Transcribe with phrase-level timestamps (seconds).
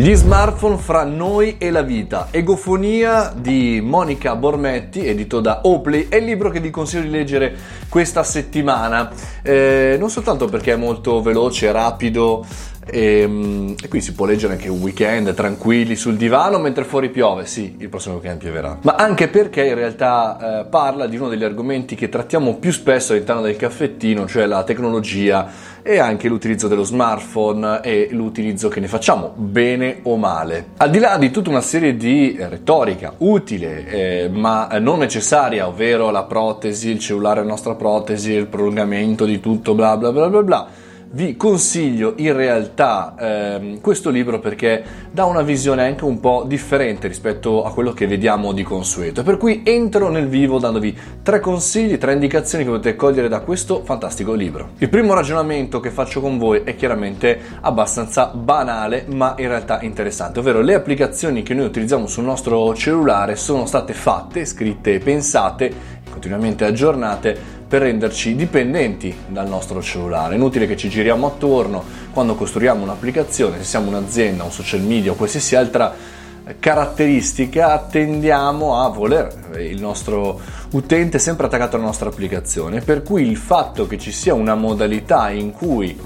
[0.00, 2.28] Gli smartphone fra noi e la vita.
[2.30, 7.54] Egofonia di Monica Bormetti, edito da Opley, è il libro che vi consiglio di leggere
[7.86, 9.10] questa settimana.
[9.42, 12.46] Eh, non soltanto perché è molto veloce, rapido,
[12.90, 17.08] e, ehm, e, qui si può leggere anche un weekend tranquilli sul divano mentre fuori
[17.08, 17.46] piove.
[17.46, 18.78] Sì, il prossimo weekend pioverà.
[18.82, 23.12] Ma anche perché in realtà eh, parla di uno degli argomenti che trattiamo più spesso
[23.12, 28.88] all'interno del caffettino, cioè la tecnologia e anche l'utilizzo dello smartphone e l'utilizzo che ne
[28.88, 30.70] facciamo, bene o male.
[30.76, 36.10] Al di là di tutta una serie di retorica utile eh, ma non necessaria, ovvero
[36.10, 40.28] la protesi, il cellulare è la nostra protesi, il prolungamento di tutto, bla bla bla
[40.28, 46.20] bla bla vi consiglio in realtà ehm, questo libro perché dà una visione anche un
[46.20, 49.24] po' differente rispetto a quello che vediamo di consueto.
[49.24, 53.82] Per cui entro nel vivo dandovi tre consigli, tre indicazioni che potete cogliere da questo
[53.82, 54.70] fantastico libro.
[54.78, 60.38] Il primo ragionamento che faccio con voi è chiaramente abbastanza banale, ma in realtà interessante,
[60.38, 65.98] ovvero le applicazioni che noi utilizziamo sul nostro cellulare sono state fatte, scritte e pensate
[66.08, 70.34] continuamente aggiornate per renderci dipendenti dal nostro cellulare.
[70.34, 75.14] Inutile che ci giriamo attorno quando costruiamo un'applicazione, se siamo un'azienda, un social media o
[75.14, 75.94] qualsiasi altra
[76.58, 80.40] caratteristica, tendiamo a voler il nostro
[80.72, 82.80] utente sempre attaccato alla nostra applicazione.
[82.80, 85.96] Per cui il fatto che ci sia una modalità in cui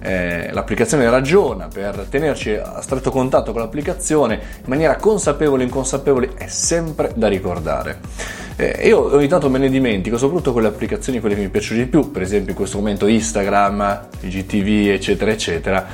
[0.00, 6.30] eh, l'applicazione ragiona per tenerci a stretto contatto con l'applicazione in maniera consapevole o inconsapevole
[6.38, 8.39] è sempre da ricordare.
[8.60, 11.80] Eh, io ogni tanto me ne dimentico, soprattutto con le applicazioni quelle che mi piacciono
[11.80, 15.86] di più, per esempio in questo momento Instagram, IGTV, eccetera, eccetera.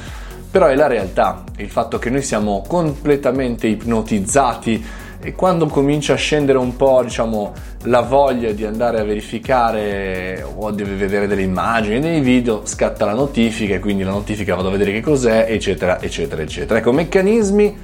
[0.50, 4.84] Però è la realtà, il fatto che noi siamo completamente ipnotizzati
[5.20, 7.52] e quando comincia a scendere un po', diciamo,
[7.84, 13.14] la voglia di andare a verificare o di vedere delle immagini, dei video, scatta la
[13.14, 16.80] notifica e quindi la notifica vado a vedere che cos'è, eccetera, eccetera, eccetera.
[16.80, 17.76] Ecco, meccanismi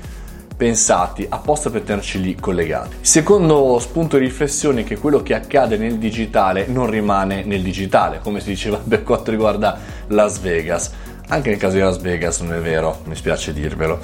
[0.62, 2.98] pensati apposta per tenerci lì collegati.
[3.00, 8.20] Secondo spunto di riflessione è che quello che accade nel digitale non rimane nel digitale,
[8.23, 10.92] come si diceva per quanto riguarda Las Vegas.
[11.27, 13.98] Anche nel caso di Las Vegas non è vero, mi spiace dirvelo.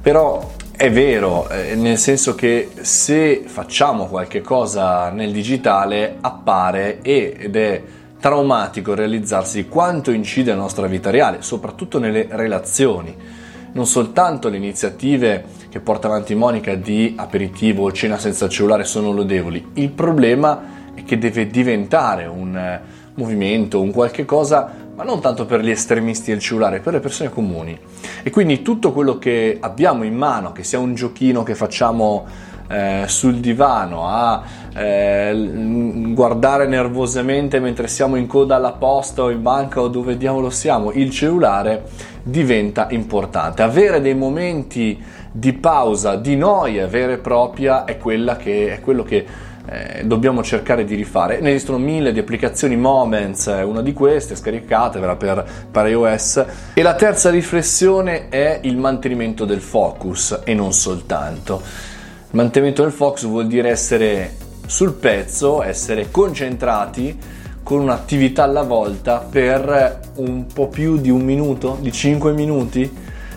[0.00, 7.54] Però è vero, eh, nel senso che se facciamo qualche cosa nel digitale appare ed
[7.54, 7.82] è
[8.18, 13.39] traumatico realizzarsi quanto incide la nostra vita reale, soprattutto nelle relazioni
[13.72, 19.12] non soltanto le iniziative che porta avanti Monica di aperitivo o cena senza cellulare sono
[19.12, 22.80] lodevoli, il problema è che deve diventare un eh,
[23.14, 27.30] movimento, un qualche cosa, ma non tanto per gli estremisti del cellulare, per le persone
[27.30, 27.78] comuni.
[28.22, 32.26] E quindi tutto quello che abbiamo in mano, che sia un giochino che facciamo
[32.68, 34.42] eh, sul divano, a
[34.74, 40.50] eh, guardare nervosamente mentre siamo in coda alla posta o in banca o dove diavolo
[40.50, 41.82] siamo, il cellulare
[42.22, 43.62] diventa importante.
[43.62, 49.26] Avere dei momenti di pausa, di noia vera e propria è, che, è quello che
[49.66, 51.40] eh, dobbiamo cercare di rifare.
[51.40, 56.44] Ne esistono mille di applicazioni, Moments è una di queste, scaricatevela per, per iOS.
[56.74, 61.62] E la terza riflessione è il mantenimento del focus e non soltanto.
[61.62, 64.34] Il mantenimento del focus vuol dire essere
[64.66, 67.18] sul pezzo, essere concentrati
[67.70, 72.92] con un'attività alla volta per un po' più di un minuto, di 5 minuti.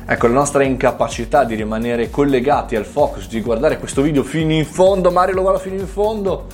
[0.07, 4.65] Ecco, la nostra incapacità di rimanere collegati al focus, di guardare questo video fino in
[4.65, 6.47] fondo, Mario lo guarda fino in fondo,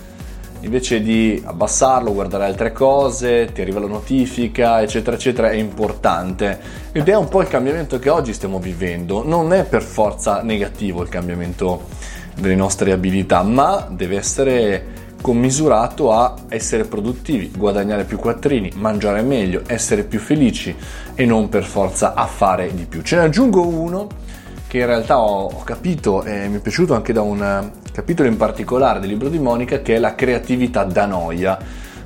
[0.60, 6.60] invece di abbassarlo, guardare altre cose, ti arriva la notifica, eccetera, eccetera, è importante.
[6.92, 9.26] Ed è un po' il cambiamento che oggi stiamo vivendo.
[9.26, 11.84] Non è per forza negativo il cambiamento
[12.36, 19.62] delle nostre abilità, ma deve essere commisurato a essere produttivi, guadagnare più quattrini, mangiare meglio,
[19.68, 20.75] essere più felici
[21.13, 23.02] e non per forza a fare di più.
[23.02, 24.07] Ce ne aggiungo uno
[24.68, 29.00] che in realtà ho, capito e mi è piaciuto anche da un capitolo in particolare
[29.00, 31.57] del libro di Monica che è la creatività da noia.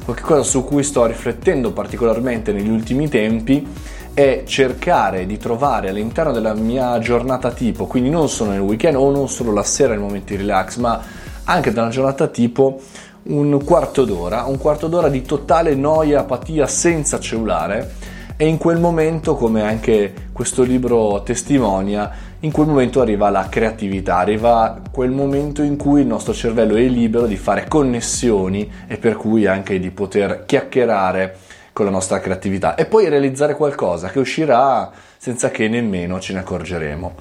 [0.04, 3.66] Qualcosa su cui sto riflettendo particolarmente negli ultimi tempi
[4.14, 9.10] è cercare di trovare all'interno della mia giornata tipo, quindi non solo nel weekend o
[9.12, 11.02] non solo la sera nel momento di relax, ma
[11.46, 12.82] anche da una giornata tipo
[13.24, 18.80] un quarto d'ora, un quarto d'ora di totale noia, apatia senza cellulare e in quel
[18.80, 25.62] momento, come anche questo libro testimonia, in quel momento arriva la creatività, arriva quel momento
[25.62, 29.92] in cui il nostro cervello è libero di fare connessioni e per cui anche di
[29.92, 31.38] poter chiacchierare
[31.72, 36.40] con la nostra creatività e poi realizzare qualcosa che uscirà senza che nemmeno ce ne
[36.40, 37.14] accorgeremo.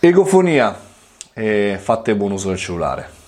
[0.00, 0.76] Egofonia
[1.32, 3.21] e fate buon uso del cellulare.